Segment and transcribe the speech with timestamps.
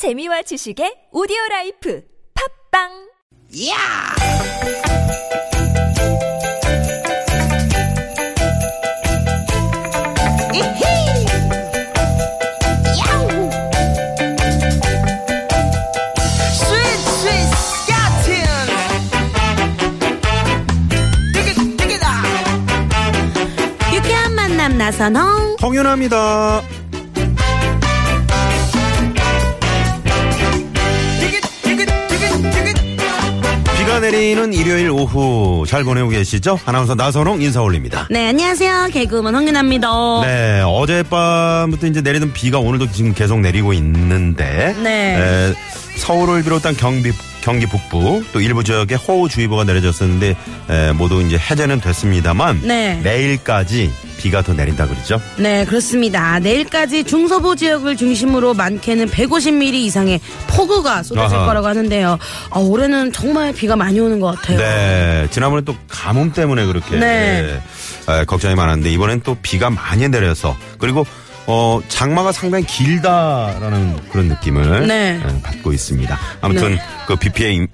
[0.00, 2.00] 재미와 지식의 오디오 라이프
[2.32, 2.88] 팝빵
[3.68, 3.76] 야!
[10.54, 11.26] 이히!
[12.96, 13.28] 야우!
[16.56, 16.80] 스윗
[17.20, 17.28] 스윗
[17.60, 18.32] 스카틴!
[21.34, 22.06] 디귿 디귿아!
[23.94, 26.79] 유쾌한 만남 나선홍 홍윤아입니다.
[33.90, 36.60] 비가 내리는 일요일 오후 잘 보내고 계시죠?
[36.64, 38.06] 아나운서 나선홍 인사 올립니다.
[38.08, 39.88] 네 안녕하세요 개그우먼 홍윤아입니다
[40.22, 45.16] 네, 어젯밤부터 이제 내리던 비가 오늘도 지금 계속 내리고 있는데, 네.
[45.18, 45.54] 에,
[45.96, 50.36] 서울을 비롯한 경기 경기 북부 또 일부 지역에 호우주의보가 내려졌었는데
[50.70, 53.00] 에, 모두 이제 해제는 됐습니다만 네.
[53.02, 55.20] 내일까지 비가 더 내린다 그러죠?
[55.36, 61.46] 네 그렇습니다 내일까지 중서부 지역을 중심으로 많게는 150mm 이상의 폭우가 쏟아질 아하.
[61.46, 62.18] 거라고 하는데요
[62.50, 67.60] 아, 올해는 정말 비가 많이 오는 것 같아요 네, 지난번에 또 가뭄 때문에 그렇게 네.
[68.08, 71.06] 에, 걱정이 많았는데 이번엔 또 비가 많이 내려서 그리고
[71.46, 75.20] 어 장마가 상당히 길다라는 그런 느낌을 네.
[75.24, 76.18] 에, 받고 있습니다.
[76.42, 76.82] 아무튼 네.
[77.06, 77.66] 그 비 피해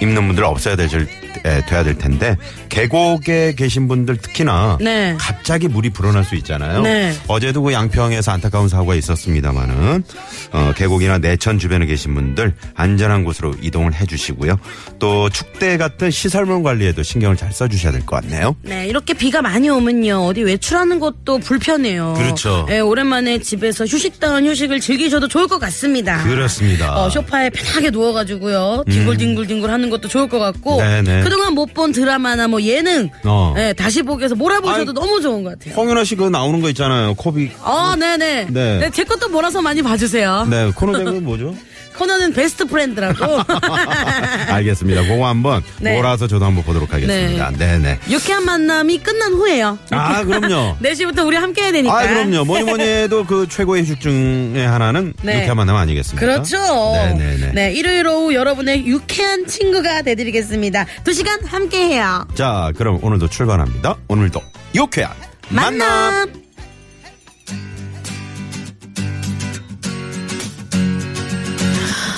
[0.00, 1.06] 입는 분들 없어야 될 에,
[1.42, 2.36] 돼야 될 텐데
[2.68, 5.14] 계곡에 계신 분들 특히나 네.
[5.18, 6.82] 갑자기 물이 불어날 수 있잖아요.
[6.82, 7.14] 네.
[7.28, 10.04] 어제도 그 양평에서 안타까운 사고가 있었습니다만은
[10.52, 14.58] 어, 계곡이나 내천 주변에 계신 분들 안전한 곳으로 이동을 해주시고요.
[14.98, 18.56] 또 축대 같은 시설물 관리에도 신경을 잘 써주셔야 될 것 같네요.
[18.62, 20.24] 네, 이렇게 비가 많이 오면요.
[20.24, 22.14] 어디 외출하는 것도 불편해요.
[22.16, 22.64] 그렇죠.
[22.68, 26.22] 네, 오랜만에 집에서 휴식다운 휴식을 즐기셔도 좋을 것 같습니다.
[26.24, 26.96] 그렇습니다.
[26.98, 28.84] 어, 소파에 편하게 누워가지고요.
[28.88, 30.78] 뒹굴뒹굴뒹굴 하는 것도 좋을 것 같고.
[30.80, 31.04] 음.
[31.04, 31.24] 네 네.
[31.24, 33.08] 그동안 못 본 드라마나 뭐 예능.
[33.24, 33.52] 어.
[33.54, 35.74] 네, 다시 보기 위해서 몰아보셔도 아이, 너무 좋은 것 같아요.
[35.74, 37.14] 홍윤화 씨 그 나오는 거 있잖아요.
[37.14, 37.50] 코빅.
[37.62, 38.46] 어, 네네.
[38.50, 38.78] 네.
[38.80, 38.90] 네.
[38.90, 40.46] 제 것도 몰아서 많이 봐주세요.
[40.50, 41.54] 네, 코너 제목이 뭐죠?
[42.00, 43.42] 코너는 best friend라고.
[44.48, 45.02] 알겠습니다.
[45.02, 45.94] 그거 한번 네.
[45.94, 47.50] 몰아서 저도 한번 보도록 하겠습니다.
[47.58, 47.98] 네, 네.
[48.08, 49.78] 유쾌한 만남이 끝난 후에요.
[49.90, 50.78] 아, 그럼요.
[50.82, 51.94] 4시부터 우리 함께 해야 되니까.
[51.94, 52.46] 아, 그럼요.
[52.46, 55.40] 뭐니 뭐니 해도 그 최고의 휴식 중에 하나는 네.
[55.40, 56.24] 유쾌한 만남 아니겠습니까?
[56.24, 56.56] 그렇죠.
[56.94, 57.52] 네네네.
[57.52, 60.86] 네, 일요일 오후 여러분의 유쾌한 친구가 되드리겠습니다.
[61.04, 62.26] 두 시간 함께 해요.
[62.34, 63.96] 자, 그럼 오늘도 출발합니다.
[64.08, 64.40] 오늘도
[64.74, 65.12] 유쾌한
[65.50, 65.78] 만남.
[65.78, 66.39] 만남.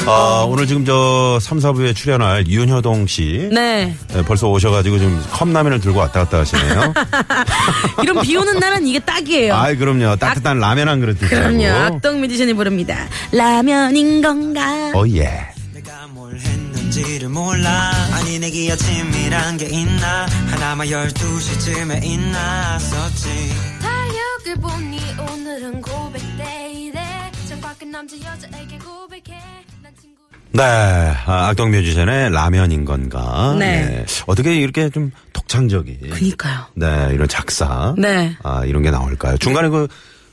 [0.06, 3.48] 아, 오늘 지금 저 3, 4부에 출연할 윤효동 씨.
[3.52, 3.94] 네.
[4.08, 6.92] 네, 벌써 오셔가지고 지금 컵라면을 들고 왔다 갔다 하시네요.
[8.02, 9.54] 이런 비 오는 날은 이게 딱이에요.
[9.54, 10.16] 아이, 그럼요.
[10.16, 11.36] 따뜻한 라면 한 그릇 드시고.
[11.40, 11.66] 그럼요.
[11.94, 13.06] 악동 뮤지션이 부릅니다.
[13.30, 14.90] 라면인 건가?
[14.94, 15.30] 어, 예.
[15.72, 23.28] 내가 뭘 했는지를 몰라 아니 내게 아침이란 게 있나 하나만 열두 시쯤에 있나었지
[23.80, 24.98] 달력을 보니
[25.32, 27.00] 오늘은 고백 데이래
[27.48, 29.40] 창밖에 남자 여자에게 고백해
[30.52, 33.56] 네, 아, 악동 뮤지션의 라면인 건가.
[33.58, 34.04] 네.
[34.26, 36.10] 어떻게 이렇게 좀 독창적인.
[36.10, 36.66] 그니까요.
[36.74, 37.94] 네, 이런 작사.
[37.96, 38.36] 네.
[38.42, 39.38] 아, 이런 게 나올까요?
[39.38, 39.88] 중간에 그,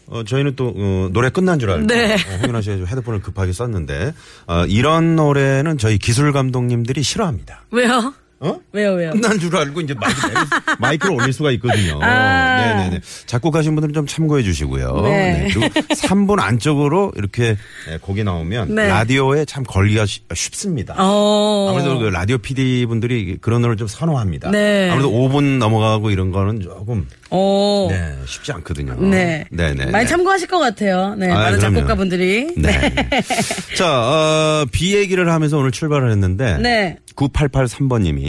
[0.08, 1.88] 어, 저희는 또, 어, 노래 끝난 줄 알고.
[1.88, 2.16] 네.
[2.16, 4.14] 어, 홍윤아 씨가 좀 헤드폰을 급하게 썼는데,
[4.48, 7.62] 어, 이런 노래는 저희 기술 감독님들이 싫어합니다.
[7.72, 8.14] 왜요?
[8.42, 8.58] 어?
[8.72, 9.12] 왜요, 왜요?
[9.12, 10.20] 끝난 줄 알고 이제 마이크,
[10.80, 12.00] 마이크를 올릴 수가 있거든요.
[12.02, 12.58] 아.
[12.78, 13.02] 네네네.
[13.26, 15.02] 작곡하신 분들은 좀 참고해 주시고요.
[15.02, 15.50] 네.
[15.54, 17.58] 그리고 3분 안쪽으로 이렇게
[17.88, 18.88] 네, 곡이 나오면 네.
[18.88, 20.96] 라디오에 참 걸기가 쉬- 쉽습니다.
[20.98, 21.68] 어.
[21.70, 24.52] 아무래도 그 라디오 PD 분들이 그런 노래를 좀 선호합니다.
[24.52, 24.90] 네.
[24.90, 27.88] 아무래도 5분 넘어가고 이런 거는 조금 어.
[27.92, 28.96] 네, 쉽지 않거든요.
[29.02, 29.44] 네.
[29.52, 29.88] 네네.
[29.88, 31.14] 많이 참고하실 것 같아요.
[31.16, 31.30] 네.
[31.30, 31.76] 아, 많은 그럼요.
[31.76, 32.54] 작곡가 분들이.
[32.56, 32.72] 네.
[33.76, 36.98] 자, 어, 비 얘기를 하면서 오늘 출발을 했는데 네.
[37.16, 38.28] 9883번님이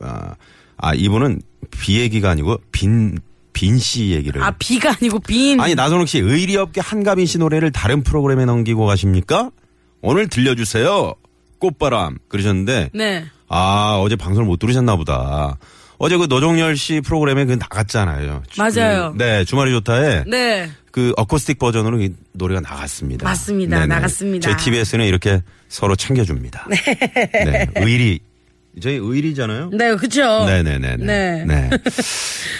[0.00, 0.34] 아,
[0.76, 3.18] 아, 이분은 비 얘기가 아니고 빈,
[3.52, 4.42] 빈씨 얘기를.
[4.42, 5.60] 아, 비가 아니고 빈.
[5.60, 9.50] 아니, 나선욱 씨, 의리 없게 한가빈 씨 노래를 다른 프로그램에 넘기고 가십니까?
[10.00, 11.14] 오늘 들려주세요.
[11.58, 12.18] 꽃바람.
[12.28, 12.90] 그러셨는데.
[12.92, 13.24] 네.
[13.48, 15.58] 아, 어제 방송을 못 들으셨나 보다.
[15.98, 18.42] 어제 그 노정열 씨 프로그램에 그 나갔잖아요.
[18.58, 19.12] 맞아요.
[19.12, 20.24] 그, 네, 주말이 좋다에.
[20.26, 20.68] 네.
[20.90, 23.24] 그 어쿠스틱 버전으로 이 노래가 나갔습니다.
[23.24, 23.86] 맞습니다.
[23.86, 24.50] 나갔습니다.
[24.50, 26.66] 저희 TBS는 이렇게 서로 챙겨줍니다.
[26.68, 27.66] 네.
[27.76, 28.18] 의리.
[28.80, 29.70] 저희 의리잖아요.
[29.74, 30.44] 네, 그쵸.
[30.46, 30.96] 네네네.
[30.98, 31.44] 네.
[31.46, 31.70] 네.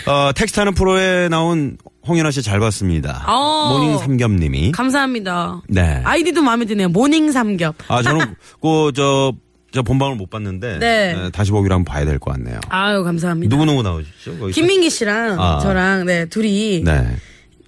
[0.06, 3.24] 어, 택시라는 프로에 나온 홍윤화 씨 잘 봤습니다.
[3.28, 3.78] 어.
[3.78, 4.72] 모닝 삼겹님이.
[4.72, 5.62] 감사합니다.
[5.68, 6.02] 네.
[6.04, 6.88] 아이디도 마음에 드네요.
[6.90, 7.74] 모닝 삼겹.
[7.88, 9.32] 아, 저는 그, 저,
[9.72, 10.78] 저 본방을 못 봤는데.
[10.80, 11.30] 네.
[11.32, 12.60] 다시 보기로 한번 봐야 될 것 같네요.
[12.68, 13.48] 아유, 감사합니다.
[13.48, 14.38] 누구 누구 나오시죠?
[14.38, 14.54] 거기서?
[14.54, 15.60] 김민기 씨랑 아.
[15.60, 17.16] 저랑 네, 둘이 네, 네.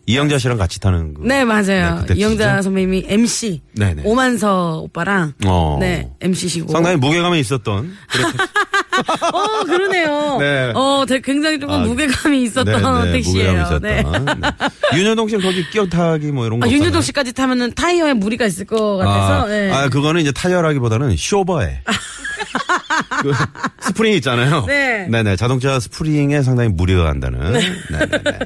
[0.06, 1.22] 이영자 씨랑 같이 타는 그.
[1.44, 2.04] 맞아요.
[2.06, 2.62] 네, 이영자?
[2.62, 4.02] 선배님이 MC 네네.
[4.04, 5.78] 오만석 오빠랑 어.
[5.80, 7.92] 네, MC시고 상당히 무게감이 있었던.
[9.32, 10.36] 어, 그러네요.
[10.38, 10.72] 네.
[10.74, 13.52] 어, 되게 굉장히 조금 아, 무게감이 있었던 택시예요.
[13.52, 14.00] 무게감 네.
[14.00, 14.40] 있었던.
[14.40, 14.98] 네.
[14.98, 17.02] 윤여동 씨는 거기 끼어 타기 뭐 이런 거 아, 윤여동 없잖아요.
[17.02, 19.46] 씨까지 타면은 타이어에 무리가 있을 것 같아서.
[19.46, 19.72] 아, 네.
[19.72, 21.80] 아, 그거는 이제 타이어라기보다는 쇼바에.
[23.22, 23.32] 그
[23.80, 24.64] 스프링 있잖아요.
[24.66, 25.08] 네.
[25.10, 25.36] 네네.
[25.36, 27.52] 자동차 스프링에 상당히 무리가 간다는.
[27.52, 27.60] 네.
[27.90, 28.38] 네네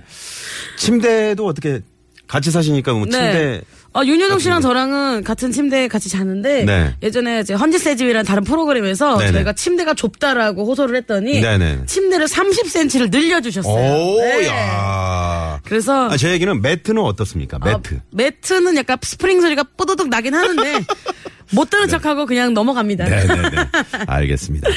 [0.79, 1.81] 침대도 어떻게
[2.27, 3.63] 같이 사시니까 뭐 침대.
[3.95, 6.95] 어, 윤여동 씨랑 저랑은 같은 침대에 같이 자는데 네.
[7.03, 9.33] 예전에 이제 헌집 새집이라는 다른 프로그램에서 네네.
[9.33, 11.87] 저희가 침대가 좁다라고 호소를 했더니 네네.
[11.87, 13.75] 침대를 30cm를 늘려주셨어요.
[13.75, 14.47] 오, 네.
[14.47, 15.59] 야.
[15.65, 17.59] 그래서 아, 제 얘기는 매트는 어떻습니까?
[17.65, 17.95] 매트.
[17.95, 20.85] 어, 매트는 약간 스프링 소리가 뽀드득 나긴 하는데
[21.53, 23.05] 못 들은 척하고 그냥 넘어갑니다.
[23.05, 23.27] 네.
[23.27, 23.57] 네네네.
[24.07, 24.69] 알겠습니다.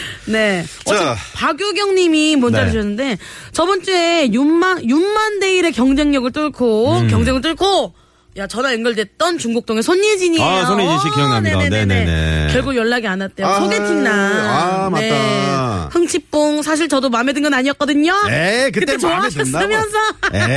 [0.86, 1.16] 어, 자.
[1.34, 2.72] 박유경 님이 문자를 네.
[2.72, 3.18] 주셨는데
[3.52, 7.08] 저번 주에 윤만 윤만데일의 경쟁력을 뚫고 음.
[7.10, 7.94] 경쟁을 뚫고
[8.38, 10.42] 야 전화 연결됐던 중곡동의 손예진이에요.
[10.45, 11.57] 아, 손예진 씨 어, 기억납니다.
[11.57, 12.06] 네네네네.
[12.06, 12.54] 네네네.
[12.54, 13.45] 결국 연락이 안 왔대요.
[13.45, 14.13] 아, 소개팅 날.
[14.13, 15.89] 아, 맞다.
[15.92, 18.13] 흥치뽕 사실 저도 마음에 든 건 아니었거든요.
[18.30, 19.68] 에이, 그때 마음에 든다고.
[19.68, 19.98] 좋아하셨으면서.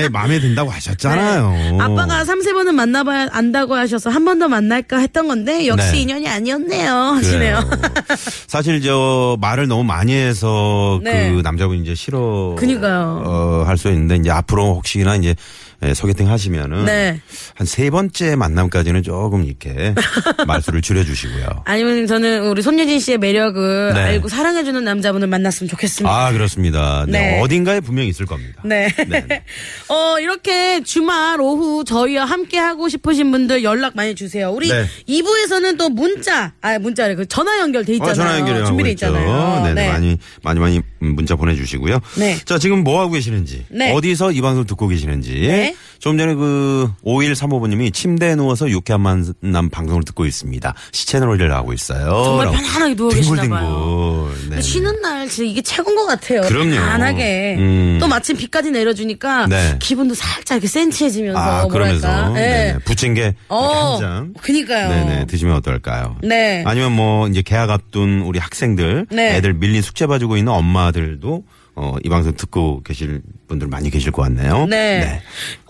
[0.03, 1.51] 에이, 마음에 든다고 하셨잖아요.
[1.51, 1.79] 네.
[1.81, 5.99] 아빠가 3, 세번은 만나봐야 안다고 하셔서 한 번 더 만날까 했던 건데 역시 네.
[6.03, 6.93] 인연이 아니었네요.
[6.93, 7.71] 하시네요.
[8.47, 11.33] 사실 저 말을 너무 많이 해서 네.
[11.33, 13.23] 그 남자분 이제 싫어 그니까요.
[13.25, 15.35] 어, 할 수 있는데 이제 앞으로 혹시나 이제
[15.83, 17.21] 예, 소개팅 하시면은 네.
[17.55, 19.95] 한 세 번째 만남까지는 조금 이렇게
[20.47, 21.63] 말수를 줄여 주시고요.
[21.65, 24.01] 아니면 저는 우리 손예진 씨의 매력을 네.
[24.01, 26.27] 알고 사랑해주는 남자분을 만났으면 좋겠습니다.
[26.27, 27.05] 아, 그렇습니다.
[27.09, 27.19] 네.
[27.37, 27.41] 네.
[27.41, 28.63] 어딘가에 분명히 있을 겁니다.
[28.65, 28.89] 네.
[29.09, 29.43] 네.
[29.89, 34.51] 어, 이렇게 주말 오후 저희와 함께 하고 싶으신 분들 연락 많이 주세요.
[34.53, 34.87] 우리 네.
[35.09, 37.15] 2부에서는 또 문자, 아, 문자래.
[37.17, 38.13] 그 전화 연결돼 있잖아요.
[38.13, 38.91] 어, 전화 연결하고 준비돼.
[38.93, 39.75] 있잖아요.
[39.75, 39.89] 네.
[39.91, 42.01] 많이 많이 많이 문자 보내주시고요.
[42.19, 42.39] 네.
[42.45, 43.93] 자 지금 뭐 하고 계시는지, 네.
[43.93, 45.33] 어디서 이 방송 듣고 계시는지.
[45.47, 45.75] 네.
[45.99, 50.75] 좀 전에 그 5135번님이 침대에 누워서 유쾌한 만남 방송을 듣고 있습니다.
[50.93, 52.25] 시체 놀이를 하고 있어요.
[52.25, 52.51] 정말.
[52.51, 53.49] 편안하게 누워 계시나.
[53.49, 54.31] 봐요.
[54.51, 54.61] 네.
[54.61, 56.43] 쉬는 날 진짜 이게 최고인 것 같아요.
[56.43, 56.75] 그럼요.
[56.75, 57.57] 편안하게.
[57.59, 57.99] 음.
[58.01, 59.77] 또 마침 비까지 내려주니까 네.
[59.81, 62.29] 기분도 살짝 이렇게 센치해지면서 아 그러면서.
[62.33, 62.45] 네.
[62.45, 62.79] 네네.
[62.85, 64.35] 부친 게 어, 한 장.
[64.43, 64.89] 그니까요.
[64.89, 66.17] 네네 드시면 어떨까요?
[66.23, 66.63] 네.
[66.67, 69.37] 아니면 뭐 이제 개학 앞둔 우리 학생들, 네.
[69.37, 71.45] 애들 밀린 숙제 봐주고 있는 엄마 들도
[71.77, 74.67] 어, 이 방송 듣고 계실 분들 많이 계실 것 같네요.
[74.67, 75.21] 네.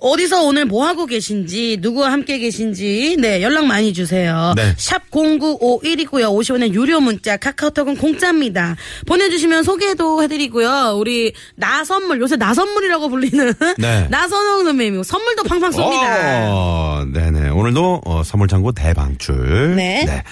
[0.04, 4.52] 어디서 오늘 뭐 하고 계신지, 누구와 함께 계신지, 네, 연락 많이 주세요.
[4.54, 4.74] 네.
[4.76, 6.28] 샵 0951이고요.
[6.28, 8.76] 50원의 유료 문자, 카카오톡은 공짜입니다.
[9.06, 10.96] 보내주시면 소개도 해드리고요.
[10.98, 14.06] 우리 나 선물, 요새 나 선물이라고 불리는 네.
[14.10, 16.48] 나선홍 선배님, 선물도 팡팡 쏩니다.
[16.50, 17.48] 어, 네네.
[17.48, 19.74] 오늘도 어, 선물 창고 대방출.
[19.74, 20.22] 네.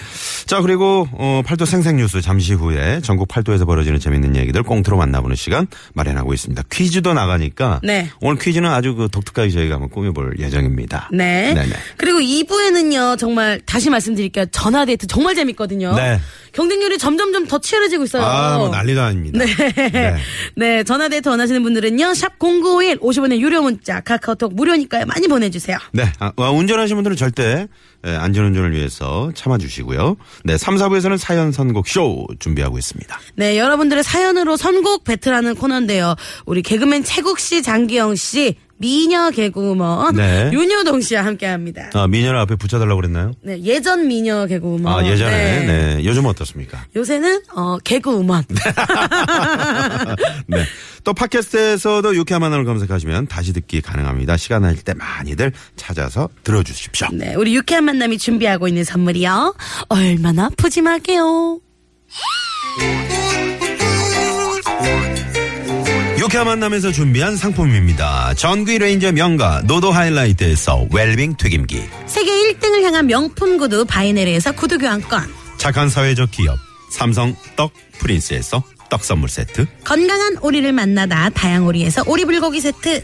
[0.44, 5.34] 자, 그리고 어, 팔도 생생 뉴스 잠시 후에 전국 팔도에서 벌어지는 재밌는 얘기들 꽁트로 만나보는
[5.34, 6.62] 시간 마련하고 있습니다.
[6.70, 8.10] 퀴즈도 나가니까 네.
[8.20, 11.08] 오늘 퀴즈는 아주 그 독특하게 저희가 한번 꾸며볼 예정입니다.
[11.12, 11.54] 네.
[11.54, 11.72] 네네.
[11.96, 14.46] 그리고 2부에는요, 정말 다시 말씀드릴게요.
[14.46, 15.94] 전화데이트 정말 재밌거든요.
[15.94, 16.20] 네.
[16.52, 18.22] 경쟁률이 점점점 더 치열해지고 있어요.
[18.22, 19.38] 아, 뭐 난리가 아닙니다.
[19.38, 19.90] 네.
[19.90, 20.16] 네.
[20.56, 20.84] 네.
[20.84, 25.06] 전화데이트 원하시는 분들은요, 샵 0951, 50원의 유료 문자, 카카오톡 무료니까요.
[25.06, 25.78] 많이 보내주세요.
[25.92, 26.04] 네.
[26.18, 27.66] 아, 아, 운전하시는 분들은 절대
[28.04, 30.16] 예, 안전운전을 위해서 참아주시고요.
[30.44, 30.58] 네.
[30.58, 33.20] 3, 4부에서는 사연 선곡 쇼 준비하고 있습니다.
[33.36, 36.16] 네, 여러분들의 사연으로 선곡 배틀하는 코너인데요.
[36.44, 40.50] 우리 개그맨 채국 씨, 장기영 씨, 미녀 개그우먼 네.
[40.52, 41.90] 윤효동 씨와 함께합니다.
[41.94, 43.32] 아, 미녀를 앞에 붙여달라고 그랬나요?
[43.42, 44.92] 네, 예전 미녀 개그우먼.
[44.92, 45.60] 아, 예전에.
[45.60, 45.66] 네.
[45.96, 46.04] 네.
[46.04, 46.84] 요즘 어떻습니까?
[46.96, 48.44] 요새는 어 개그우먼.
[50.48, 50.64] 네.
[51.04, 54.36] 또 팟캐스트에서도 유쾌한 만남을 검색하시면 다시 듣기 가능합니다.
[54.36, 57.06] 시간 날 때 많이들 찾아서 들어주십시오.
[57.12, 59.54] 네, 우리 유쾌한 만남이 준비하고 있는 선물이요.
[59.90, 61.60] 얼마나 푸짐하게요.
[66.22, 68.34] 유쾌한 만남에서 준비한 상품입니다.
[68.34, 71.82] 전기 레인지 명가 노도 하이라이트에서 웰빙 튀김기.
[72.06, 75.24] 세계 1등을 향한 명품 구두 바이네르에서 구두 교환권.
[75.56, 76.56] 착한 사회적 기업
[76.92, 79.66] 삼성 떡 프린스에서 떡 선물 세트.
[79.82, 83.02] 건강한 오리를 만나다 다양오리에서 오리불고기 세트.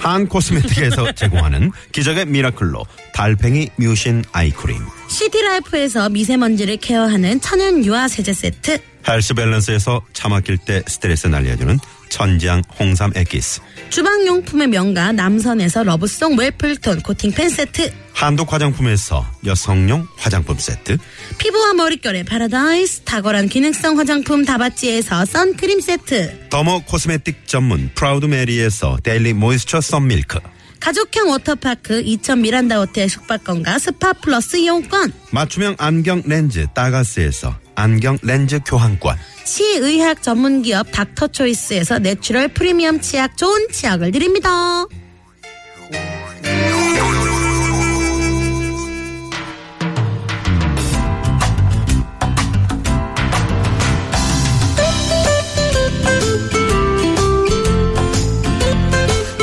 [0.00, 4.78] 한 코스메틱에서 제공하는 기적의 미라클로 달팽이 뮤신 아이크림.
[5.08, 8.78] 시티라이프에서 미세먼지를 케어하는 천연 유화 세제 세트.
[9.06, 11.78] 헬스 밸런스에서 차 막힐 때 스트레스 날려주는
[12.10, 13.62] 천지양 홍삼 액기스.
[13.88, 17.92] 주방용품의 명가 남선에서 러브송 웰플톤 코팅팬 세트.
[18.12, 20.98] 한독 화장품에서 여성용 화장품 세트.
[21.38, 26.48] 피부와 머릿결의 파라다이스 탁월한 기능성 화장품 다바찌에서 선크림 세트.
[26.50, 30.38] 더모 코스메틱 전문 프라우드 메리에서 daily moisture sun milk.
[30.80, 35.12] 가족형 워터파크 이천 미란다 호텔 숙박권과 스파 플러스 이용권.
[35.30, 39.16] 맞춤형 안경 렌즈 따가스에서 안경 렌즈 교환권.
[39.44, 44.84] 치의학 전문기업 닥터초이스에서 natural 프리미엄 치약 좋은 치약을 드립니다.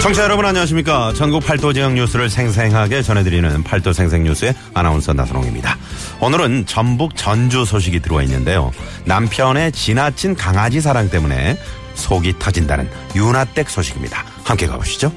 [0.08, 1.12] 청취자 여러분 안녕하십니까.
[1.18, 5.78] 전국 팔도 지역 뉴스를 생생하게 전해드리는 팔도 생생 뉴스의 아나운서 나선홍입니다.
[6.22, 8.72] 오늘은 전북 전주 소식이 들어와 있는데요.
[9.04, 11.58] 남편의 지나친 강아지 사랑 때문에
[11.96, 14.24] 속이 터진다는 윤아댁 소식입니다.
[14.46, 15.12] 함께 가보시죠.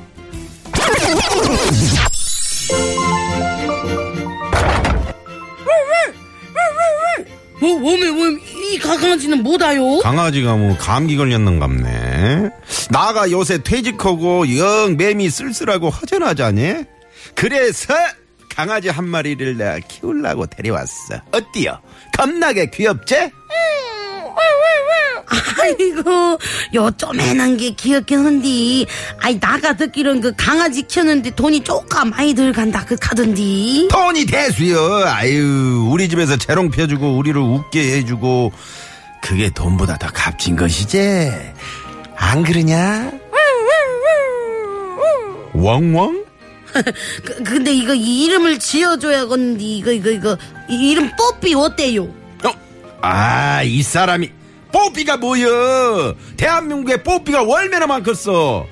[7.60, 9.98] 뭐, 몸에, 몸에, 이 강아지는 뭐다요?
[9.98, 12.50] 강아지가 뭐 감기 걸렸는갑네.
[12.90, 16.84] 나가 요새 퇴직하고 영 매미 쓸쓸하고 허전하자니?
[17.34, 17.92] 그래서
[18.48, 21.20] 강아지 한 마리를 내가 키우려고 데려왔어.
[21.32, 21.80] 어때요?
[22.16, 23.32] 겁나게 귀엽지?
[25.26, 26.38] 아이고,
[26.74, 28.86] 요 쪼매난 게 귀엽긴 한디.
[29.20, 33.88] 아이, 나가 듣기로는 그 강아지 키우는데 돈이 조금 많이 들간다, 그 카던디.
[33.90, 35.04] 돈이 대수요.
[35.06, 38.52] 아유, 우리 집에서 재롱 펴주고 우리를 웃게 해주고
[39.22, 41.30] 그게 돈보다 더 값진 것이지.
[42.16, 43.12] 안 그러냐?
[45.52, 46.24] 왕왕?
[47.24, 50.36] 그, 근데 이거 이 이름을 지어줘야겠는데, 이거, 이거, 이거.
[50.68, 52.04] 이 이름 뽀삐 어때요?
[52.04, 52.52] 어?
[53.02, 54.30] 아, 이 사람이
[54.72, 56.14] 뽀삐가 뭐여?
[56.36, 58.66] 대한민국에 뽀삐가 얼마나 많겠어.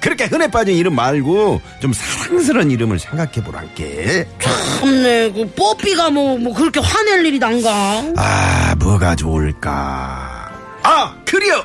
[0.00, 4.28] 그렇게 흔해 빠진 이름 말고 좀 사랑스러운 이름을 생각해 보란게.
[4.40, 8.12] 참네, 그 뽀삐가 뭐, 뭐 그렇게 화낼 일이 난가?
[8.16, 10.52] 아, 뭐가 좋을까?
[10.82, 11.64] 아, 그려.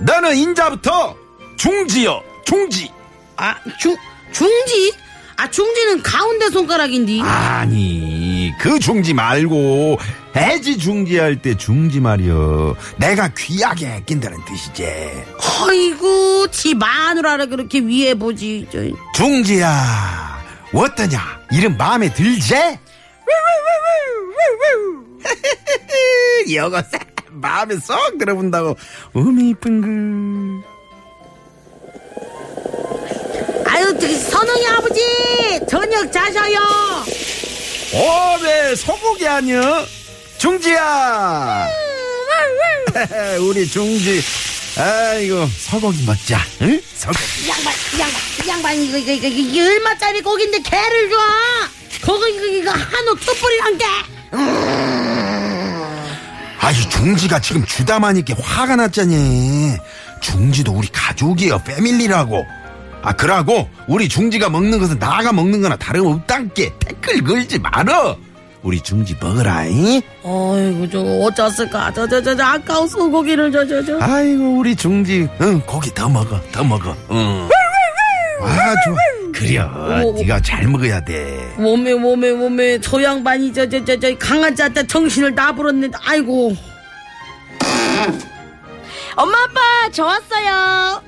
[0.00, 1.14] 너는 인자부터
[1.56, 2.20] 중지요.
[2.44, 2.90] 중지.
[3.36, 3.94] 아, 중,
[4.32, 4.92] 중지?
[5.36, 7.20] 아, 중지는 가운데 손가락인데.
[7.22, 8.03] 아니,
[8.58, 9.98] 그 중지 말고
[10.36, 12.76] 애지 중지할 때 중지 말이여.
[12.96, 14.86] 내가 귀하게 낀다는 뜻이지.
[15.66, 18.66] 아이고, 지 마누라를 그렇게 위해 보지.
[18.72, 18.78] 저.
[19.14, 20.42] 중지야,
[20.72, 21.20] 어떠냐?
[21.52, 22.78] 이름 마음에 들제?
[26.46, 26.82] 이거
[27.30, 28.76] 마음에 쏙 들어본다고.
[29.12, 30.74] 어미 이쁜 그.
[33.66, 35.00] 아유, 저기 선웅이 아버지!
[35.68, 36.58] 저녁 자셔요!
[37.94, 39.86] 어, 왜 소고기 아니여?
[40.38, 41.68] 중지야!
[43.40, 44.20] 우리 중지.
[44.76, 46.40] 아이고, 소고기 먹자.
[46.62, 46.80] 응?
[46.96, 47.18] 소고기.
[47.44, 51.16] 이 양반, 이 양반, 이 양반, 이거, 이거, 이거, 이게 얼마짜리 고기인데 개를 줘!
[52.00, 53.84] 그거, 이거, 이거, 한우 투뿔이란 게!
[56.58, 59.76] 아이, 중지가 지금 주다마니께 화가 났잖니.
[60.20, 62.44] 중지도 우리 가족이여, 패밀리라고.
[63.04, 66.72] 아, 그러고, 우리 중지가 먹는 것은 나가 먹는 거나 다름없단께.
[66.78, 68.16] 댓글 걸지 말어.
[68.62, 70.00] 우리 중지 먹으라잉.
[70.24, 71.92] 아이고, 저, 어쩌을까.
[71.92, 73.98] 저, 저, 저, 저, 아까운 소고기를, 저, 저, 저.
[74.00, 77.46] 아이고, 우리 중지, 응, 고기 더 먹어, 더 먹어, 응.
[78.40, 78.96] 아, 좋아.
[79.34, 81.54] 그려, 네가 잘 먹어야 돼.
[81.58, 86.56] 몸에, 몸에, 몸에, 저 양반이, 저, 저, 저, 저, 강아지한테 정신을 나불었는데, 아이고.
[89.16, 89.60] 엄마 아빠
[89.92, 91.02] 저 왔어요.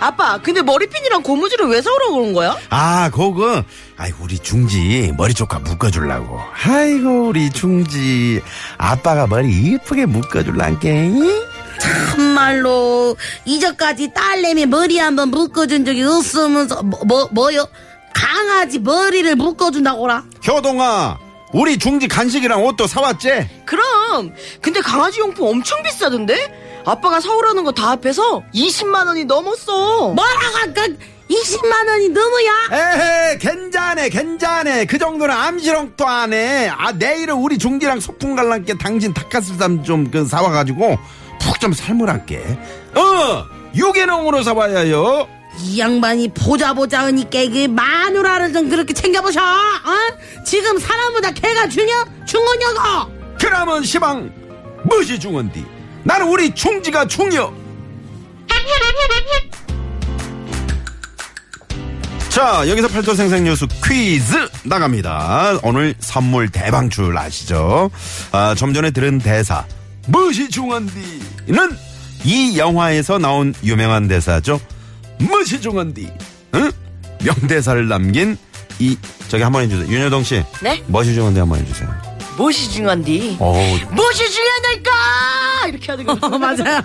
[0.00, 2.56] 아빠 근데 머리핀이랑 고무줄을 왜 사오라고 그런 거야?
[2.70, 3.64] 아, 그거,
[3.96, 6.40] 아이, 우리 중지 머리 조카 묶어주려고.
[6.66, 8.40] 아이고, 우리 중지.
[8.76, 11.12] 아빠가 머리 이쁘게 묶어줄란게.
[11.80, 17.66] 참말로, 이제까지 딸내미 머리 한번 묶어준 적이 없으면서, 뭐, 뭐, 뭐요?
[18.12, 20.24] 강아지 머리를 묶어준다고라?
[20.46, 21.18] 효동아,
[21.52, 23.48] 우리 중지 간식이랑 옷도 사왔지?
[23.64, 26.67] 그럼 근데 강아지 용품 엄청 비싸던데?
[26.84, 30.14] 아빠가 사오라는 거 다 합해서 20만 원이 넘었어.
[30.14, 30.98] 뭐라고, 그,
[31.30, 32.50] 20만 원이 넘어야?
[32.72, 34.86] 에헤, 괜찮네, 괜찮네.
[34.86, 36.68] 그 정도는 암시렁도 안 해.
[36.68, 40.98] 아, 내일은 우리 중지랑 소풍 갈란께 당신 닭가슴살 좀 그 사와가지고
[41.40, 42.58] 푹 좀 삶으란께.
[42.94, 43.44] 어,
[43.76, 45.28] 유기농으로 사와야요.
[45.60, 50.44] 이 양반이 보자 보자 하니까 그 마누라를 좀 그렇게 챙겨보셔, 어?
[50.46, 51.92] 지금 사람보다 개가 중요?
[52.26, 53.12] 중요냐고?
[53.38, 54.32] 그러면 시방,
[54.84, 55.77] 무엇이 중헌디?
[56.08, 57.52] 나는 우리 중지가 중요.
[62.30, 65.58] 자, 여기서 팔도 생생 뉴스 퀴즈 나갑니다.
[65.62, 67.90] 오늘 선물 대방출 아시죠?
[68.32, 69.66] 아, 좀 전에 들은 대사,
[70.06, 71.76] 무엇이 중헌디는
[72.24, 74.60] 이 영화에서 나온 유명한 대사죠.
[75.18, 76.10] 무엇이 중헌디?
[76.54, 76.70] 응?
[77.22, 78.38] 명대사를 남긴
[78.78, 78.96] 이,
[79.28, 79.88] 저기 한 번 해주세요.
[79.88, 80.42] 윤여동 씨.
[80.62, 80.82] 네?
[80.86, 82.07] 무엇이 중헌디 한 번 해주세요.
[82.38, 83.36] 무엇이 중요한디?
[83.40, 83.52] 어
[83.90, 84.90] 무엇이 중요하니까
[85.68, 86.12] 이렇게 하는 거.
[86.26, 86.80] 어, 맞아요.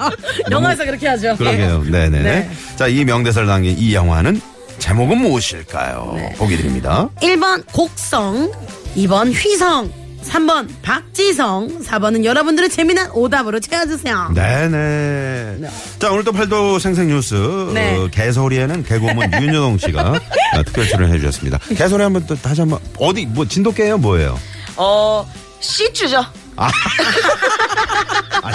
[0.49, 1.35] 영화에서 그렇게 하죠.
[1.37, 1.83] 그러게요.
[1.83, 2.23] 네네.
[2.23, 2.49] 네.
[2.75, 4.41] 자, 이 명대사를 남긴 이 영화는
[4.79, 6.13] 제목은 무엇일까요?
[6.15, 6.33] 네.
[6.37, 7.07] 보기 드립니다.
[7.21, 8.51] 1번 곡성,
[8.97, 9.91] 2번 휘성,
[10.23, 14.31] 3번 박지성, 4번은 여러분들의 재미난 오답으로 채워주세요.
[14.33, 15.59] 네네.
[15.99, 17.35] 자, 오늘 또 팔도 생생 뉴스.
[17.75, 17.95] 네.
[17.95, 20.13] 어, 개소리에는 개고문 윤여동 씨가
[20.53, 21.59] 아, 특별 출연해 주셨습니다.
[21.77, 24.39] 개소리 한번 또 다시 한번, 어디, 뭐, 진돗개예요 뭐예요?
[24.75, 25.29] 어
[25.63, 26.23] 시추죠.
[26.57, 26.69] 아,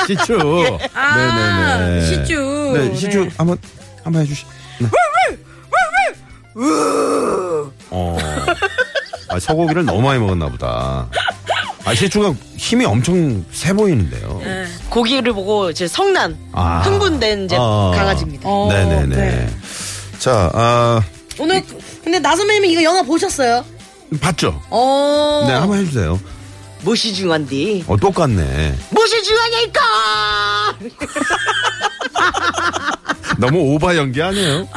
[0.07, 0.38] 시추.
[0.95, 2.07] 아, 네네네.
[2.07, 2.73] 시추.
[2.75, 3.31] 네, 시추 네.
[3.37, 3.59] 한번
[4.05, 4.45] 한번 해주시.
[4.79, 4.88] 네.
[7.91, 8.17] 어.
[9.31, 11.09] 아, 소고기를 너무 많이 먹었나 보다.
[11.85, 14.41] 아, 시추가 힘이 엄청 세 보이는데요.
[14.91, 16.81] 고기를 보고 이제 성난, 아.
[16.85, 17.93] 흥분된 이제 아.
[17.95, 18.49] 강아지입니다.
[18.49, 19.17] 어, 네네네.
[19.17, 19.50] 네.
[20.19, 21.03] 자, 아,
[21.38, 21.62] 오늘
[22.05, 23.65] 근데 나선배님이 이거 영화 보셨어요?
[24.21, 24.61] 봤죠?
[24.71, 25.45] 어.
[25.47, 26.19] 네, 한번 해주세요.
[26.82, 27.85] 무엇이 중요한디?
[27.87, 28.75] 어, 똑같네.
[28.90, 29.80] 무엇이 중요하니까!
[33.38, 34.68] 너무 오바 연기 아니에요?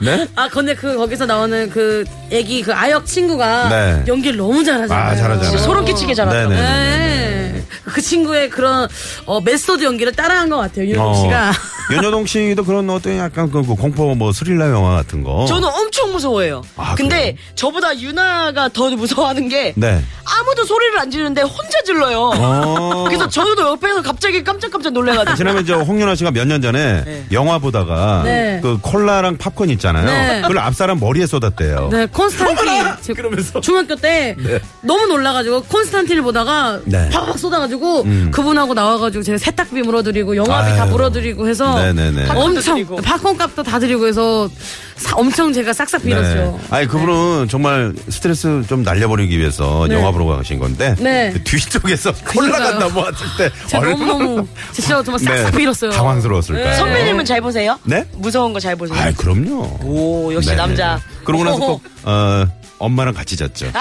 [0.00, 0.26] 네?
[0.34, 4.04] 아 근데 그 거기서 나오는 그 애기 그 아역 친구가 네.
[4.06, 5.10] 연기를 너무 잘하잖아요.
[5.10, 5.58] 아, 잘하잖아요.
[5.58, 6.48] 소름 끼치게 잘하죠.
[6.48, 6.60] 네네.
[6.60, 7.64] 네.
[7.84, 8.88] 그 친구의 그런
[9.26, 11.52] 어, 메소드 연기를 따라한 것 같아요 어, 씨가.
[11.90, 15.44] 윤여동 씨도 그런 어떤 약간 그 공포 뭐 스릴러 영화 같은 거.
[15.46, 16.62] 저는 엄청 무서워해요.
[16.76, 17.34] 아, 근데 그래요?
[17.54, 20.02] 저보다 유나가 더 무서워하는 게 네.
[20.24, 22.32] 아무도 소리를 안 지르는데 혼자 질러요.
[22.36, 23.04] 어.
[23.08, 25.36] 그래서 저도 옆에서 갑자기 깜짝깜짝 놀래가지고.
[25.36, 27.24] 지난번 저 홍윤아 씨가 몇 년 전에 네.
[27.32, 28.60] 영화 보다가 네.
[28.62, 30.04] 그 콜라랑 팝콘 있잖아요.
[30.06, 30.40] 네.
[30.42, 31.88] 그걸 앞사람 머리에 쏟았대요.
[31.90, 32.66] 네 콘스탄틴
[33.02, 33.60] 제- 그러면서.
[33.60, 34.58] 중학교 때 네.
[34.82, 37.08] 너무 놀라가지고 콘스탄틴을 보다가 네.
[37.10, 38.30] 팍팍 쏟아가지고 음.
[38.32, 40.90] 그분하고 나와가지고 제가 세탁비 물어드리고 영화비 다 아유.
[40.90, 42.28] 물어드리고 해서 네네네.
[42.30, 42.96] 엄청 드리고.
[42.96, 44.48] 팝콘 값도 다 드리고 해서
[44.96, 46.34] 사- 엄청 제가 싹싹 빌었죠.
[46.60, 46.66] 네.
[46.70, 49.94] 아니 그분은 정말 스트레스 좀 날려버리기 위해서 네.
[49.96, 51.30] 영화 보러 가신 건데 네.
[51.32, 52.72] 그 뒤쪽에서 콜라가.
[52.78, 55.90] 넘어왔을 때 제가 너무너무 진짜 정말 싹싹 네, 빌었어요.
[55.90, 56.64] 당황스러웠을까요?
[56.64, 56.76] 네.
[56.76, 57.78] 선배님은 잘 보세요?
[57.84, 58.04] 네?
[58.14, 58.98] 무서운 거 잘 보세요?
[58.98, 59.78] 아 그럼요.
[59.82, 60.56] 오, 역시 네네.
[60.60, 61.00] 남자.
[61.24, 61.58] 그러고 나서.
[61.58, 62.46] 꼭 어,
[62.78, 63.66] 엄마랑 같이 잤죠.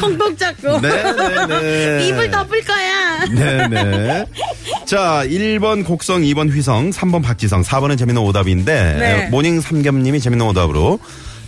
[0.00, 2.06] 손꼭 잡고 네네네.
[2.08, 3.24] 입을 덮을 거야.
[3.26, 4.26] 네네.
[4.86, 9.28] 자, 1번 곡성, 2번 휘성, 3번 박지성, 4번은 재밌는 오답인데, 네.
[9.30, 11.00] 모닝 삼겹님이 재밌는 오답으로,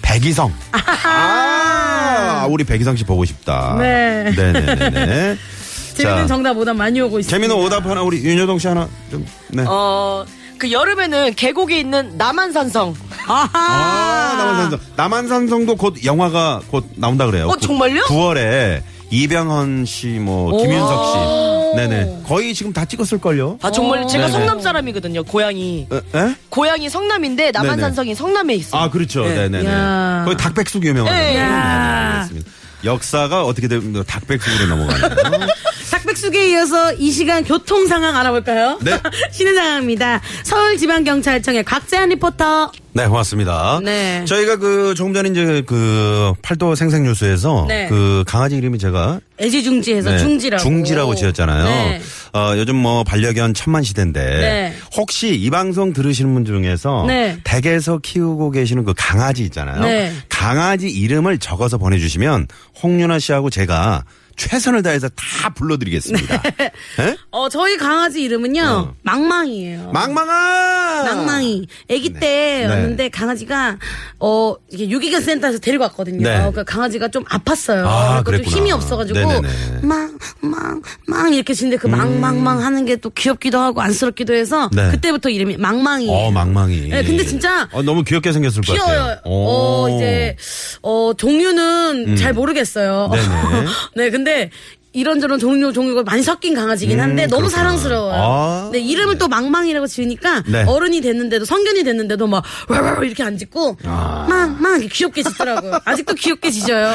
[0.03, 0.53] 백이성.
[0.73, 3.77] 아, 우리 백이성 씨 보고 싶다.
[3.79, 4.33] 네.
[4.37, 5.37] 네네네.
[5.95, 7.31] 재밌는 자, 정답 오답 많이 오고 있어요.
[7.31, 9.65] 재밌는 오답 하나, 우리 윤여동 씨 하나, 좀, 네.
[9.69, 10.25] 어,
[10.59, 12.93] 그 여름에는 계곡에 있는 남한산성.
[13.29, 14.81] 아, 남한산성.
[14.97, 17.47] 남한산성도 곧 영화가 곧 나온다 그래요.
[17.47, 18.03] 어, 정말요?
[18.03, 21.58] 9월에 이병헌 씨, 뭐, 김윤석 씨.
[21.77, 22.23] 네네.
[22.27, 23.59] 거의 지금 다 찍었을걸요?
[23.63, 24.33] 아, 정말 제가 네네.
[24.39, 25.89] 성남 사람이거든요, 고향이.
[25.91, 25.97] 에?
[25.97, 26.35] 에?
[26.49, 28.83] 고향이 성남인데 남한산성이 성남에 있어요.
[28.83, 29.23] 아, 그렇죠.
[29.25, 29.49] 네.
[29.49, 29.49] 네.
[29.49, 30.23] 네네 야.
[30.25, 31.15] 거기 닭백숙 유명하죠.
[31.15, 31.33] 네.
[31.35, 32.13] 네, 야.
[32.15, 32.51] 알겠습니다.
[32.85, 35.47] 역사가 어떻게 되면 닭백숙으로 넘어가네요.
[36.09, 38.79] 닭백숙에 이어서 이 시간 교통 상황 알아볼까요?
[38.83, 38.99] 네.
[39.31, 40.21] 쉬는 상황입니다.
[40.43, 42.73] 서울지방경찰청의 곽재한 리포터.
[42.93, 43.81] 네, 고맙습니다.
[43.85, 44.25] 네.
[44.25, 47.87] 저희가 그 조금 전에 이제 그 팔도 생생 뉴스에서 네.
[47.89, 50.63] 그 강아지 이름이 제가 애지중지해서 네, 중지라고.
[50.63, 51.65] 중지라고 지었잖아요.
[51.65, 52.01] 네.
[52.33, 54.75] 어, 요즘 뭐 반려견 천만 시대인데 네.
[54.97, 57.39] 혹시 이 방송 들으시는 분 중에서 네.
[57.45, 59.83] 댁에서 키우고 계시는 그 강아지 있잖아요.
[59.83, 60.13] 네.
[60.29, 62.49] 강아지 이름을 적어서 보내주시면
[62.83, 64.05] 홍윤아 씨하고 제가
[64.39, 66.43] 최선을 다해서 다 불러드리겠습니다.
[66.99, 67.17] 네?
[67.31, 68.95] 어, 저희 강아지 이름은요, 어.
[69.03, 69.91] 망망이에요.
[69.93, 71.03] 망망아!
[71.05, 71.67] 망망이.
[71.91, 72.21] 아기 네.
[72.21, 72.29] 때
[72.61, 72.67] 네.
[72.67, 73.79] 왔는데 강아지가
[74.21, 76.23] 어 이게 유기견 센터에서 데리고 왔거든요.
[76.23, 76.51] 네.
[76.55, 77.85] 그 강아지가 좀 아팠어요.
[77.85, 78.57] 아, 좀 그랬구나.
[78.57, 79.49] 힘이 없어가지고 네네네.
[79.83, 84.91] 망망 망 이렇게 지는데 그 망망망 하는 게 또 귀엽기도 하고 안쓰럽기도 해서 네.
[84.91, 86.11] 그때부터 이름이 망망이에요.
[86.13, 86.89] 어, 망망이.
[86.89, 88.99] 네, 근데 진짜 어, 너무 귀엽게 생겼을 것 귀여워요.
[88.99, 89.21] 같아요.
[89.25, 89.97] 어, 오.
[89.97, 90.37] 이제,
[90.83, 93.11] 어, 종류는 잘 모르겠어요.
[93.13, 93.13] 음.
[93.13, 93.67] 네네.
[93.95, 94.51] 네, 근데
[94.99, 97.57] 이런저런 종류, 종류가 많이 섞인 강아지긴 한데 음, 너무 그렇구나.
[97.63, 98.15] 사랑스러워요.
[98.15, 100.65] 아, 네, 이름을 또 망망이라고 지으니까 네.
[100.67, 104.27] 어른이 됐는데도, 성견이 됐는데도 막, 와와와 이렇게 안 짖고, 아.
[104.29, 105.79] 망, 망, 이렇게 귀엽게 짖더라고요.
[105.87, 106.87] 아직도 귀엽게 짖어요.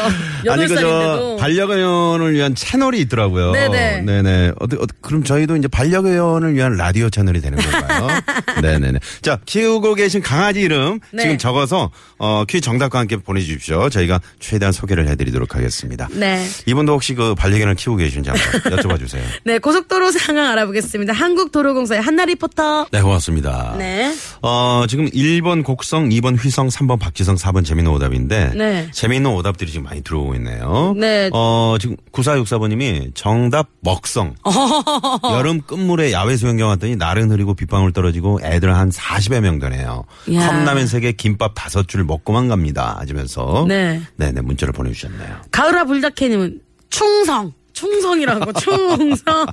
[0.49, 1.37] 아니, 그, 저, 8살인데도.
[1.39, 3.51] 반려견을 위한 채널이 있더라고요.
[3.53, 4.01] 네네.
[4.01, 4.51] 네네.
[4.59, 8.07] 어떻게, 어떻게, 그럼 저희도 이제 반려견을 위한 라디오 채널이 되는 건가요?
[8.61, 8.99] 네네네.
[9.21, 11.23] 자, 키우고 계신 강아지 이름 네.
[11.23, 13.89] 지금 적어서, 어, 퀴즈 정답과 함께 보내주십시오.
[13.89, 16.09] 저희가 최대한 소개를 해드리도록 하겠습니다.
[16.11, 16.45] 네.
[16.65, 19.23] 이분도 혹시 그 반려견을 키우 고 계신지 한번 여쭤봐 주세요.
[19.45, 21.13] 네, 고속도로 상황 알아보겠습니다.
[21.13, 22.87] 한국도로공사의 한나 리포터.
[22.91, 23.75] 네, 고맙습니다.
[23.77, 24.13] 네.
[24.41, 28.53] 어, 지금 1번 곡성, 2번 휘성, 3번 박지성, 4번 재밌는 오답인데.
[28.55, 28.89] 네.
[28.91, 30.93] 재밌는 오답들이 지금 많이 들어오고 있네요.
[30.97, 31.29] 네.
[31.33, 34.35] 어, 지금 9464번님이 정답 먹성.
[35.31, 40.05] 여름 끝물에 야외 수영장 왔더니 날은 흐리고 빗방울 떨어지고 애들 한 40여 명 되네요.
[40.33, 40.47] 야.
[40.47, 42.97] 컵라면 3개, 김밥 5줄 먹고만 갑니다.
[42.99, 43.65] 하시면서.
[43.67, 44.01] 네.
[44.17, 45.37] 네네, 문자를 보내주셨네요.
[45.51, 47.53] 가을아 불닭해님은 충성.
[47.73, 49.45] 충성이라고, 충성.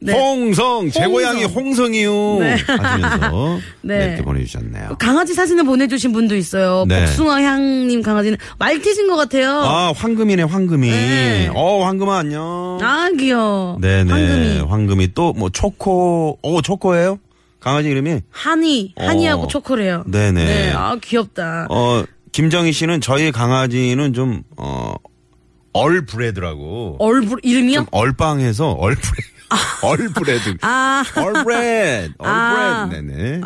[0.00, 0.12] 네.
[0.14, 1.12] 홍성, 제 홍성.
[1.12, 2.38] 고향이 홍성이요.
[2.40, 2.56] 네.
[2.66, 3.98] 하시면서 네.
[3.98, 4.96] 네, 이렇게 보내주셨네요.
[4.98, 6.84] 강아지 사진을 보내주신 분도 있어요.
[6.88, 7.04] 네.
[7.04, 9.50] 복숭아 향님 강아지는 말티즈인 것 같아요.
[9.50, 10.88] 아, 황금이네, 황금이.
[10.90, 11.50] 네.
[11.54, 12.78] 어, 황금아, 안녕.
[12.80, 13.76] 아, 귀여워.
[13.80, 14.10] 네네.
[14.10, 14.58] 황금이.
[14.60, 15.14] 황금이.
[15.14, 17.18] 또, 뭐, 초코, 오, 초코예요
[17.58, 18.20] 강아지 이름이?
[18.30, 19.04] 한이, 어.
[19.04, 20.04] 한이하고 초코래요.
[20.06, 20.44] 네네.
[20.44, 21.66] 네, 아, 귀엽다.
[21.68, 24.94] 어, 김정희 씨는 저희 강아지는 좀, 어,
[25.72, 26.96] 얼브레드라고.
[26.98, 27.74] 얼불 이름이요?
[27.74, 29.30] 좀 얼빵해서 얼브레드.
[29.82, 30.56] 얼브레드.
[30.62, 31.04] 아.
[31.16, 32.12] 얼브레드.
[32.18, 32.86] 아.
[32.88, 33.06] 얼브레드.
[33.06, 33.38] 네네.
[33.38, 33.40] 네.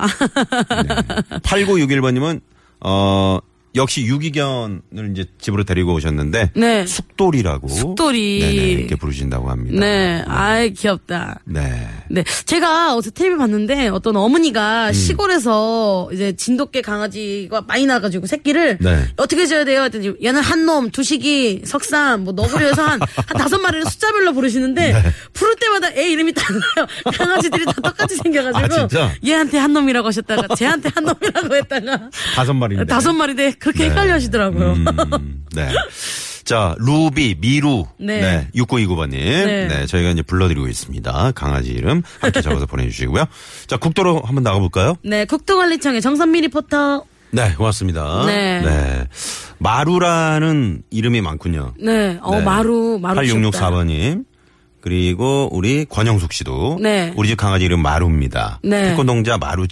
[1.41, 2.41] 8961번님은,
[2.81, 3.39] 어,
[3.77, 6.51] 역시 유기견을 이제 집으로 데리고 오셨는데.
[6.55, 6.87] 네.
[6.87, 7.69] 숙돌이라고.
[7.69, 8.41] 숙돌이.
[8.41, 8.55] 네네.
[8.55, 9.81] 이렇게 부르신다고 합니다.
[9.81, 11.41] 네, 아이 귀엽다.
[11.45, 11.89] 네.
[12.09, 14.93] 네, 제가 어제 텔레비 봤는데 어떤 어머니가 음.
[14.93, 19.07] 시골에서 이제 진돗개 강아지가 많이 나가지고 새끼를 네.
[19.17, 19.83] 어떻게 줘야 돼요?
[19.83, 24.93] 했더니 얘는 한 놈, 두식이, 석삼, 뭐 너구리 해서 한, 한 다섯 마리를 숫자별로 부르시는데
[24.93, 25.03] 네.
[25.33, 26.87] 부를 때마다 애 이름이 달라요.
[27.17, 29.13] 강아지들이 다 똑같이 생겨가지고 아?
[29.27, 32.87] 얘한테 한 놈이라고 하셨다가 쟤한테 한 놈이라고 했다가 다섯 마리인데.
[32.87, 34.73] 다섯 마리인데 그렇게 헷갈려 하시더라고요.
[34.75, 35.69] 음, 네.
[36.45, 37.87] 자, 루비, 미루.
[37.99, 38.21] 네.
[38.21, 38.49] 네.
[38.55, 39.11] 6929번님.
[39.13, 39.67] 네.
[39.67, 39.87] 네.
[39.87, 41.33] 저희가 이제 불러드리고 있습니다.
[41.35, 43.25] 강아지 이름 함께 적어서 보내주시고요.
[43.67, 44.97] 자, 국도로 한번 나가볼까요?
[45.03, 47.05] 네, 국토관리청의 정선미 리포터.
[47.31, 48.25] 네, 고맙습니다.
[48.27, 49.07] 네.
[49.59, 51.73] 마루라는 이름이 많군요.
[51.81, 52.45] 네, 어 네.
[52.45, 53.71] 마루 마루 귀엽다.
[53.71, 54.25] 8664번님.
[54.81, 56.79] 그리고 우리 권영숙 씨도.
[56.83, 57.13] 네.
[57.17, 58.61] 우리 집 강아지 이름 마루입니다.
[58.63, 58.91] 네.
[58.91, 59.67] 태권동자 마루,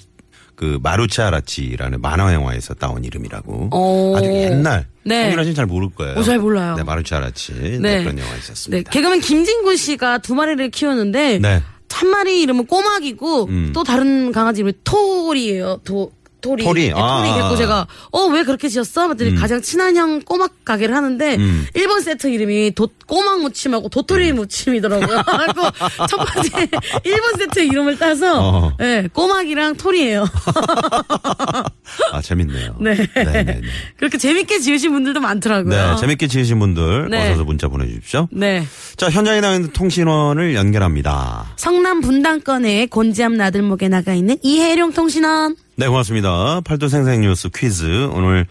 [0.55, 3.71] 그, 마루차라치라는 만화 영화에서 따온 이름이라고.
[3.73, 4.17] 오.
[4.17, 4.87] 아주 옛날.
[5.05, 5.25] 네.
[5.25, 6.19] 성일아 씨는 잘 모를 거예요.
[6.19, 6.77] 어, 잘 몰라요.
[6.77, 7.53] 네, 마루차라치.
[7.53, 7.79] 네.
[7.79, 8.03] 네.
[8.05, 8.91] 그런 영화 네, 있었습니다.
[8.91, 11.63] 개그맨 김진구 씨가 두 마리를 키우는데 네.
[12.03, 13.71] 한 마리 이름은 꼬막이고 음.
[13.73, 15.81] 또 다른 강아지 이름이 토리예요.
[15.85, 16.11] 도
[16.43, 16.65] 토리.
[16.65, 16.89] 토리?
[16.89, 17.23] 네, 아.
[17.23, 17.33] 토리.
[17.33, 19.09] 그래서 제가 어 왜 그렇게 지었어?
[19.09, 21.67] 했더니 가장 친한 형 꼬막 가게를 하는데 음.
[21.75, 25.23] 1번 세트 이름이 도, 꼬막 무침하고 도토리 무침이더라고요.
[25.47, 25.63] 그리고
[26.09, 26.67] 첫 번째
[27.05, 28.73] 1번 세트 이름을 따서 어.
[28.79, 30.27] 네, 꼬막이랑 토리예요.
[32.13, 32.77] 아, 재밌네요.
[32.81, 32.95] 네.
[33.15, 33.61] 네, 네, 네.
[33.99, 35.93] 그렇게 재밌게 지으신 분들도 많더라고요.
[35.95, 37.29] 네, 재밌게 지으신 분들 네.
[37.31, 38.29] 어서서 문자 보내주십시오.
[38.33, 38.65] 네.
[38.97, 41.53] 자, 현장에 나가 있는 통신원을 연결합니다.
[41.57, 45.57] 성남 분당권의 곤지암 나들목에 나가 있는 이혜룡 통신원.
[45.75, 46.61] 네, 고맙습니다.
[46.61, 48.07] 팔도 생생 뉴스 퀴즈.
[48.13, 48.47] 오늘,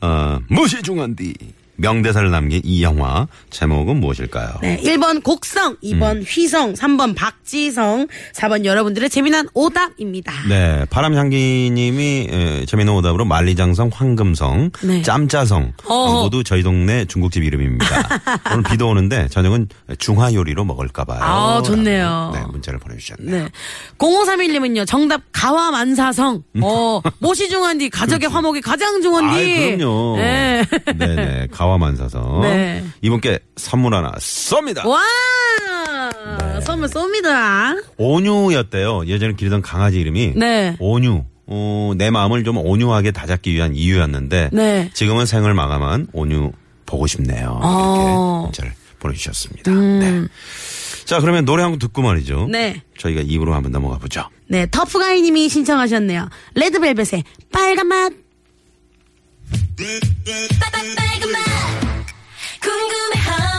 [0.00, 1.34] 어, 무엇이 중요한디?
[1.76, 3.26] 명대사를 남긴 이 영화.
[3.50, 4.54] 제목은 무엇일까요?
[4.62, 6.22] 네, 1번 곡성, 2번 음.
[6.26, 10.32] 휘성, 3번 박지성, 4번 여러분들의 재미난 오답입니다.
[10.48, 15.02] 네, 바람향기님이 에, 재미있는 오답으로 만리장성, 황금성, 네.
[15.02, 16.22] 짬짜성 어허.
[16.22, 17.86] 모두 저희 동네 중국집 이름입니다.
[18.52, 21.20] 오늘 비도 오는데 저녁은 중화 요리로 먹을까봐요.
[21.22, 22.30] 아, 좋네요.
[22.34, 23.44] 네, 문자를 보내주셨네요.
[23.44, 23.48] 네.
[23.98, 26.42] 0531님은요, 정답 가와만사성.
[26.62, 29.34] 어, 모시 중한디, 가족의 화목이 가장 좋은디.
[29.34, 30.16] 아이, 그럼요.
[30.16, 30.64] 네.
[30.96, 32.42] 네네, 가와만사성.
[32.42, 32.84] 네.
[33.00, 34.86] 이분께 선물 하나 쏩니다.
[34.86, 35.00] 와!
[36.54, 36.60] 네.
[36.60, 37.82] 선물 쏩니다.
[37.96, 39.06] 온유였대요.
[39.06, 40.34] 예전에 기르던 강아지 이름이.
[40.36, 40.76] 네.
[40.78, 41.24] 온유.
[41.46, 44.50] 어, 내 마음을 좀 온유하게 다잡기 위한 이유였는데.
[44.52, 44.90] 네.
[44.94, 46.52] 지금은 생을 마감한 온유
[46.86, 47.36] 보고 싶네요.
[47.38, 48.42] 이렇게 어.
[48.44, 49.70] 문자를 보내주셨습니다.
[49.72, 50.24] 네.
[51.04, 52.48] 자, 그러면 노래 한 곡 듣고 말이죠.
[52.50, 52.82] 네.
[52.98, 54.28] 저희가 입으로 한번 넘어가 보죠.
[54.48, 56.28] 네, 터프가이님이 신청하셨네요.
[56.54, 58.12] 레드벨벳의 빨간 맛.
[62.60, 63.53] 궁금해하